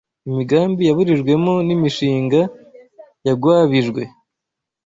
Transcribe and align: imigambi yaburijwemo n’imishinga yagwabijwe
imigambi 0.29 0.81
yaburijwemo 0.85 1.53
n’imishinga 1.67 2.41
yagwabijwe 3.27 4.01